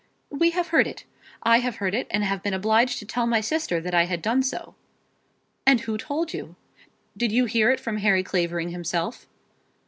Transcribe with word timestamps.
"We 0.31 0.49
have 0.49 0.69
heard 0.69 0.87
it. 0.87 1.03
I 1.43 1.59
have 1.59 1.75
heard 1.75 1.93
it, 1.93 2.07
and 2.09 2.23
have 2.23 2.41
been 2.41 2.55
obliged 2.55 2.97
to 2.97 3.05
tell 3.05 3.27
my 3.27 3.39
sister 3.39 3.79
that 3.79 3.93
I 3.93 4.05
had 4.05 4.19
done 4.19 4.41
so." 4.41 4.73
"And 5.63 5.81
who 5.81 5.95
told 5.95 6.33
you? 6.33 6.55
Did 7.15 7.31
you 7.31 7.45
hear 7.45 7.69
it 7.69 7.79
from 7.79 7.97
Harry 7.97 8.23
Clavering 8.23 8.69
himself?" 8.69 9.27